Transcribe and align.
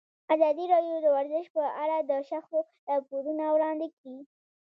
ازادي 0.35 0.65
راډیو 0.73 0.95
د 1.01 1.07
ورزش 1.15 1.45
په 1.55 1.63
اړه 1.83 1.97
د 2.09 2.11
شخړو 2.29 2.59
راپورونه 2.89 3.43
وړاندې 3.49 3.87
کړي. 3.97 4.19